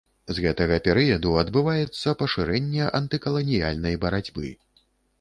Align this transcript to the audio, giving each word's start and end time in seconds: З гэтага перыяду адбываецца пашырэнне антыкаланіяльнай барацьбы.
З 0.35 0.43
гэтага 0.45 0.79
перыяду 0.87 1.35
адбываецца 1.43 2.15
пашырэнне 2.23 2.91
антыкаланіяльнай 3.03 4.03
барацьбы. 4.09 4.47